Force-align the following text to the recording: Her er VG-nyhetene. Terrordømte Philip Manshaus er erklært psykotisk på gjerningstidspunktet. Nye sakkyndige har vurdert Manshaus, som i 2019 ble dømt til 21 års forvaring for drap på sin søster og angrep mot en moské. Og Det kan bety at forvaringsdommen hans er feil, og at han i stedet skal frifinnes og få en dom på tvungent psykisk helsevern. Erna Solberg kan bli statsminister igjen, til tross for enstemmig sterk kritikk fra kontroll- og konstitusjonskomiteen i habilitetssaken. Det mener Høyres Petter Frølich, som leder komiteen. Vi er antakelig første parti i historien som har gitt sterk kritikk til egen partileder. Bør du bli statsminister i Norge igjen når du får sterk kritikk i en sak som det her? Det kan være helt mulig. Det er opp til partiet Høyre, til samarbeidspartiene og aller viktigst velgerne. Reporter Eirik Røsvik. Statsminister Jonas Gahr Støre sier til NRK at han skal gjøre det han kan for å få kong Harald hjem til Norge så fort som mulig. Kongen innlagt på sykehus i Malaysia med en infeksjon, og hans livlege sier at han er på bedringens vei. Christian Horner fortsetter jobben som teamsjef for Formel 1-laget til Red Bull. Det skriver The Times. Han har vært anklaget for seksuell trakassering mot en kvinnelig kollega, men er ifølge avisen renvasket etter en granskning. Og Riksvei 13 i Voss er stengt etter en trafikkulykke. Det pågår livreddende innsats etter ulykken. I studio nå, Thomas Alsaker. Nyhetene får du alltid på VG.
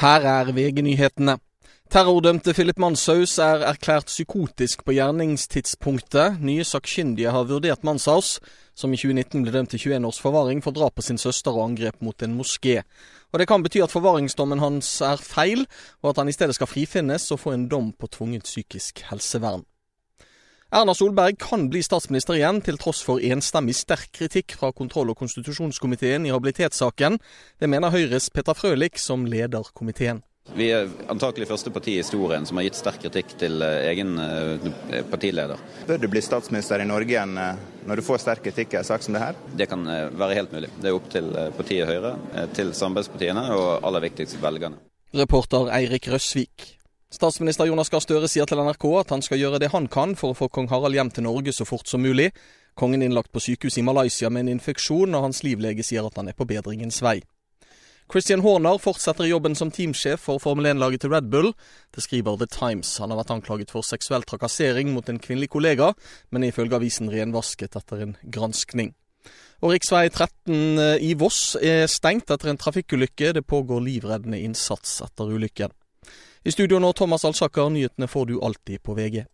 Her 0.00 0.24
er 0.24 0.48
VG-nyhetene. 0.56 1.34
Terrordømte 1.92 2.54
Philip 2.56 2.78
Manshaus 2.80 3.34
er 3.36 3.66
erklært 3.68 4.08
psykotisk 4.08 4.80
på 4.86 4.94
gjerningstidspunktet. 4.96 6.38
Nye 6.40 6.64
sakkyndige 6.64 7.28
har 7.34 7.44
vurdert 7.44 7.84
Manshaus, 7.84 8.38
som 8.72 8.94
i 8.94 8.96
2019 8.96 9.44
ble 9.44 9.52
dømt 9.52 9.74
til 9.74 9.82
21 9.90 10.08
års 10.08 10.20
forvaring 10.24 10.64
for 10.64 10.72
drap 10.72 10.96
på 10.96 11.04
sin 11.04 11.20
søster 11.20 11.52
og 11.52 11.66
angrep 11.66 12.00
mot 12.00 12.24
en 12.24 12.38
moské. 12.38 12.80
Og 13.32 13.38
Det 13.44 13.48
kan 13.48 13.62
bety 13.62 13.84
at 13.84 13.92
forvaringsdommen 13.92 14.64
hans 14.64 15.02
er 15.04 15.20
feil, 15.20 15.66
og 16.00 16.14
at 16.14 16.16
han 16.16 16.32
i 16.32 16.32
stedet 16.32 16.54
skal 16.56 16.66
frifinnes 16.70 17.30
og 17.30 17.40
få 17.40 17.52
en 17.52 17.68
dom 17.68 17.92
på 17.92 18.08
tvungent 18.08 18.48
psykisk 18.48 19.04
helsevern. 19.10 19.68
Erna 20.70 20.94
Solberg 20.94 21.34
kan 21.42 21.64
bli 21.66 21.80
statsminister 21.82 22.36
igjen, 22.38 22.60
til 22.62 22.76
tross 22.78 23.00
for 23.02 23.18
enstemmig 23.18 23.74
sterk 23.74 24.12
kritikk 24.14 24.54
fra 24.54 24.68
kontroll- 24.70 25.10
og 25.10 25.18
konstitusjonskomiteen 25.18 26.28
i 26.28 26.30
habilitetssaken. 26.30 27.18
Det 27.58 27.66
mener 27.66 27.90
Høyres 27.90 28.28
Petter 28.30 28.54
Frølich, 28.54 29.00
som 29.02 29.24
leder 29.26 29.66
komiteen. 29.74 30.22
Vi 30.54 30.68
er 30.70 30.86
antakelig 31.10 31.50
første 31.50 31.74
parti 31.74 31.96
i 31.96 32.04
historien 32.04 32.46
som 32.46 32.60
har 32.60 32.68
gitt 32.68 32.78
sterk 32.78 33.02
kritikk 33.02 33.34
til 33.42 33.58
egen 33.66 34.14
partileder. 35.10 35.58
Bør 35.90 35.98
du 35.98 36.08
bli 36.10 36.22
statsminister 36.22 36.78
i 36.78 36.86
Norge 36.86 37.16
igjen 37.16 37.34
når 37.34 37.98
du 37.98 38.06
får 38.06 38.22
sterk 38.22 38.46
kritikk 38.46 38.78
i 38.78 38.80
en 38.84 38.86
sak 38.86 39.02
som 39.02 39.18
det 39.18 39.26
her? 39.26 39.44
Det 39.50 39.66
kan 39.74 39.82
være 39.90 40.38
helt 40.38 40.54
mulig. 40.54 40.70
Det 40.78 40.92
er 40.92 41.02
opp 41.02 41.10
til 41.10 41.34
partiet 41.58 41.90
Høyre, 41.90 42.14
til 42.54 42.70
samarbeidspartiene 42.78 43.48
og 43.58 43.72
aller 43.82 44.06
viktigst 44.06 44.38
velgerne. 44.38 44.78
Reporter 45.18 45.74
Eirik 45.74 46.06
Røsvik. 46.14 46.76
Statsminister 47.10 47.66
Jonas 47.66 47.88
Gahr 47.90 48.04
Støre 48.04 48.28
sier 48.30 48.46
til 48.46 48.60
NRK 48.62 48.84
at 49.00 49.10
han 49.10 49.22
skal 49.26 49.40
gjøre 49.40 49.58
det 49.58 49.72
han 49.72 49.88
kan 49.90 50.12
for 50.14 50.30
å 50.30 50.36
få 50.38 50.46
kong 50.46 50.68
Harald 50.70 50.94
hjem 50.94 51.08
til 51.10 51.24
Norge 51.26 51.50
så 51.50 51.64
fort 51.66 51.90
som 51.90 52.04
mulig. 52.06 52.28
Kongen 52.78 53.02
innlagt 53.02 53.32
på 53.34 53.42
sykehus 53.42 53.80
i 53.80 53.82
Malaysia 53.82 54.30
med 54.30 54.44
en 54.44 54.52
infeksjon, 54.54 55.16
og 55.18 55.24
hans 55.26 55.42
livlege 55.42 55.82
sier 55.82 56.06
at 56.06 56.20
han 56.20 56.30
er 56.30 56.36
på 56.38 56.46
bedringens 56.46 57.00
vei. 57.02 57.16
Christian 58.10 58.44
Horner 58.46 58.78
fortsetter 58.78 59.26
jobben 59.26 59.58
som 59.58 59.72
teamsjef 59.74 60.22
for 60.22 60.38
Formel 60.42 60.70
1-laget 60.70 61.02
til 61.02 61.10
Red 61.10 61.26
Bull. 61.34 61.50
Det 61.90 62.06
skriver 62.06 62.38
The 62.38 62.46
Times. 62.46 62.94
Han 63.02 63.10
har 63.10 63.18
vært 63.24 63.34
anklaget 63.34 63.74
for 63.74 63.86
seksuell 63.86 64.22
trakassering 64.22 64.94
mot 64.94 65.10
en 65.10 65.18
kvinnelig 65.18 65.50
kollega, 65.50 65.90
men 66.30 66.46
er 66.46 66.54
ifølge 66.54 66.78
avisen 66.78 67.10
renvasket 67.10 67.74
etter 67.82 68.06
en 68.06 68.16
granskning. 68.22 68.94
Og 69.66 69.74
Riksvei 69.74 70.06
13 70.08 71.02
i 71.02 71.12
Voss 71.18 71.56
er 71.58 71.90
stengt 71.90 72.30
etter 72.30 72.54
en 72.54 72.58
trafikkulykke. 72.58 73.34
Det 73.34 73.46
pågår 73.46 73.82
livreddende 73.82 74.38
innsats 74.46 75.00
etter 75.04 75.34
ulykken. 75.34 75.74
I 76.42 76.52
studio 76.52 76.78
nå, 76.78 76.92
Thomas 76.92 77.24
Alsaker. 77.24 77.68
Nyhetene 77.70 78.06
får 78.08 78.26
du 78.26 78.40
alltid 78.40 78.82
på 78.82 78.94
VG. 78.94 79.26